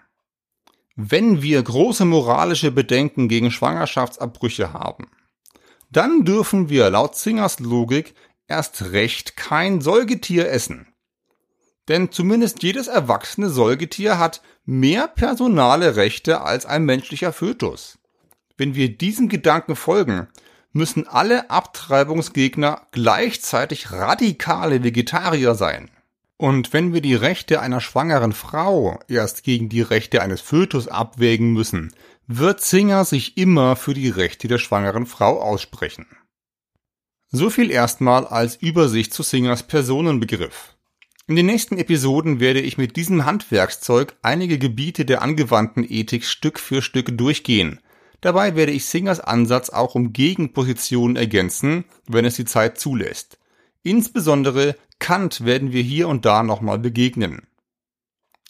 wenn 0.96 1.44
wir 1.44 1.62
große 1.62 2.06
moralische 2.06 2.72
Bedenken 2.72 3.28
gegen 3.28 3.52
Schwangerschaftsabbrüche 3.52 4.74
haben, 4.74 5.12
dann 5.92 6.26
dürfen 6.26 6.70
wir 6.70 6.90
laut 6.90 7.16
Zingers 7.16 7.60
Logik 7.60 8.16
erst 8.48 8.92
recht 8.92 9.38
kein 9.38 9.80
Säugetier 9.80 10.50
essen. 10.50 10.88
Denn 11.88 12.12
zumindest 12.12 12.64
jedes 12.64 12.88
erwachsene 12.88 13.52
Säugetier 13.52 14.18
hat 14.18 14.42
mehr 14.66 15.08
personale 15.08 15.98
Rechte 15.98 16.42
als 16.42 16.66
ein 16.66 16.84
menschlicher 16.84 17.32
Fötus. 17.32 18.00
Wenn 18.58 18.74
wir 18.74 18.98
diesem 18.98 19.30
Gedanken 19.30 19.76
folgen, 19.76 20.28
müssen 20.78 21.08
alle 21.08 21.50
Abtreibungsgegner 21.50 22.84
gleichzeitig 22.92 23.92
radikale 23.92 24.84
Vegetarier 24.84 25.56
sein. 25.56 25.92
Und 26.38 26.72
wenn 26.72 26.94
wir 26.94 27.02
die 27.02 27.16
Rechte 27.16 27.60
einer 27.60 27.82
schwangeren 27.82 28.32
Frau 28.32 29.00
erst 29.10 29.44
gegen 29.44 29.70
die 29.70 29.82
Rechte 29.82 30.22
eines 30.22 30.40
Fötus 30.40 30.88
abwägen 30.88 31.52
müssen, 31.52 31.94
wird 32.28 32.62
Singer 32.62 33.04
sich 33.06 33.38
immer 33.38 33.76
für 33.76 33.94
die 33.94 34.10
Rechte 34.10 34.48
der 34.48 34.60
schwangeren 34.60 35.08
Frau 35.08 35.42
aussprechen. 35.42 36.06
So 37.30 37.50
viel 37.50 37.72
erstmal 37.72 38.26
als 38.26 38.56
Übersicht 38.56 39.14
zu 39.14 39.24
Singers 39.24 39.64
Personenbegriff. 39.64 40.76
In 41.26 41.36
den 41.36 41.48
nächsten 41.48 41.78
Episoden 41.78 42.40
werde 42.40 42.62
ich 42.62 42.78
mit 42.78 42.96
diesem 42.96 43.26
Handwerkszeug 43.26 44.16
einige 44.22 44.60
Gebiete 44.60 45.04
der 45.04 45.22
angewandten 45.22 45.84
Ethik 45.84 46.24
Stück 46.24 46.60
für 46.60 46.82
Stück 46.82 47.18
durchgehen 47.18 47.82
Dabei 48.28 48.58
werde 48.58 48.74
ich 48.74 48.84
Singers 48.84 49.22
Ansatz 49.22 49.70
auch 49.70 49.96
um 49.96 50.12
Gegenpositionen 50.12 51.16
ergänzen, 51.16 51.86
wenn 52.08 52.26
es 52.26 52.36
die 52.36 52.44
Zeit 52.44 52.78
zulässt. 52.78 53.38
Insbesondere 53.84 54.76
Kant 55.00 55.46
werden 55.46 55.72
wir 55.72 55.82
hier 55.82 56.10
und 56.10 56.26
da 56.26 56.44
nochmal 56.44 56.78
begegnen. 56.78 57.48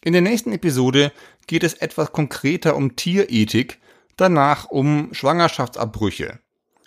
In 0.03 0.13
der 0.13 0.23
nächsten 0.23 0.51
Episode 0.51 1.11
geht 1.45 1.63
es 1.63 1.75
etwas 1.75 2.11
konkreter 2.11 2.75
um 2.75 2.95
Tierethik, 2.95 3.77
danach 4.15 4.65
um 4.65 5.13
Schwangerschaftsabbrüche. 5.13 6.39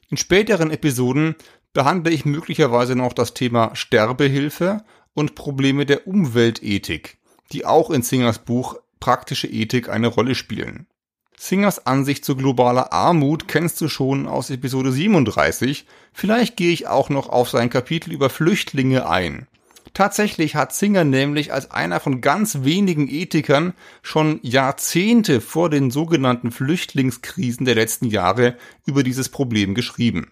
In 0.08 0.16
späteren 0.16 0.72
Episoden 0.72 1.36
behandle 1.72 2.12
ich 2.12 2.24
möglicherweise 2.24 2.96
noch 2.96 3.12
das 3.12 3.34
Thema 3.34 3.76
Sterbehilfe 3.76 4.82
und 5.14 5.36
Probleme 5.36 5.86
der 5.86 6.08
Umweltethik, 6.08 7.18
die 7.52 7.66
auch 7.66 7.90
in 7.90 8.02
Singers 8.02 8.40
Buch 8.40 8.80
Praktische 8.98 9.46
Ethik 9.46 9.88
eine 9.88 10.08
Rolle 10.08 10.34
spielen. 10.34 10.88
Singers 11.42 11.86
Ansicht 11.86 12.22
zu 12.22 12.36
globaler 12.36 12.92
Armut 12.92 13.48
kennst 13.48 13.80
du 13.80 13.88
schon 13.88 14.28
aus 14.28 14.50
Episode 14.50 14.92
37. 14.92 15.86
Vielleicht 16.12 16.54
gehe 16.58 16.70
ich 16.70 16.86
auch 16.86 17.08
noch 17.08 17.30
auf 17.30 17.48
sein 17.48 17.70
Kapitel 17.70 18.12
über 18.12 18.28
Flüchtlinge 18.28 19.08
ein. 19.08 19.46
Tatsächlich 19.94 20.54
hat 20.54 20.74
Singer 20.74 21.04
nämlich 21.04 21.50
als 21.50 21.70
einer 21.70 21.98
von 21.98 22.20
ganz 22.20 22.58
wenigen 22.64 23.08
Ethikern 23.08 23.72
schon 24.02 24.38
Jahrzehnte 24.42 25.40
vor 25.40 25.70
den 25.70 25.90
sogenannten 25.90 26.50
Flüchtlingskrisen 26.50 27.64
der 27.64 27.74
letzten 27.74 28.04
Jahre 28.04 28.56
über 28.84 29.02
dieses 29.02 29.30
Problem 29.30 29.74
geschrieben. 29.74 30.30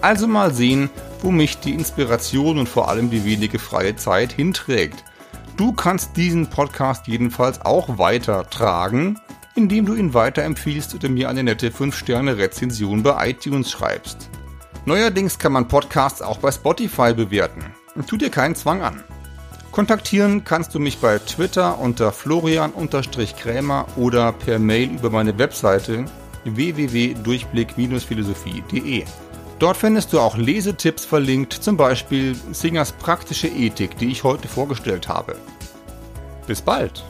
Also 0.00 0.26
mal 0.26 0.52
sehen, 0.52 0.90
wo 1.20 1.30
mich 1.30 1.58
die 1.58 1.74
Inspiration 1.74 2.58
und 2.58 2.68
vor 2.68 2.88
allem 2.88 3.08
die 3.08 3.24
wenige 3.24 3.60
freie 3.60 3.94
Zeit 3.94 4.32
hinträgt. 4.32 5.04
Du 5.56 5.72
kannst 5.72 6.16
diesen 6.16 6.50
Podcast 6.50 7.06
jedenfalls 7.06 7.60
auch 7.60 7.98
weitertragen 7.98 9.20
indem 9.54 9.86
du 9.86 9.94
ihn 9.94 10.14
weiterempfiehlst 10.14 10.94
oder 10.94 11.08
mir 11.08 11.28
eine 11.28 11.42
nette 11.42 11.70
5-Sterne-Rezension 11.70 13.02
bei 13.02 13.30
iTunes 13.30 13.70
schreibst. 13.70 14.30
Neuerdings 14.84 15.38
kann 15.38 15.52
man 15.52 15.68
Podcasts 15.68 16.22
auch 16.22 16.38
bei 16.38 16.50
Spotify 16.50 17.14
bewerten. 17.14 17.64
Tu 18.06 18.16
dir 18.16 18.30
keinen 18.30 18.54
Zwang 18.54 18.80
an. 18.82 19.04
Kontaktieren 19.70 20.44
kannst 20.44 20.74
du 20.74 20.80
mich 20.80 20.98
bei 20.98 21.18
Twitter 21.18 21.78
unter 21.78 22.12
florian-krämer 22.12 23.86
oder 23.96 24.32
per 24.32 24.58
Mail 24.58 24.90
über 24.90 25.10
meine 25.10 25.38
Webseite 25.38 26.06
www.durchblick-philosophie.de. 26.44 29.04
Dort 29.58 29.76
findest 29.76 30.12
du 30.12 30.18
auch 30.18 30.36
Lesetipps 30.36 31.04
verlinkt, 31.04 31.52
zum 31.52 31.76
Beispiel 31.76 32.34
Singers 32.50 32.90
praktische 32.92 33.46
Ethik, 33.46 33.96
die 33.96 34.10
ich 34.10 34.24
heute 34.24 34.48
vorgestellt 34.48 35.08
habe. 35.08 35.36
Bis 36.48 36.60
bald! 36.60 37.04